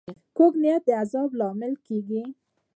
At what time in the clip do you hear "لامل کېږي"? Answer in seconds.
1.39-2.23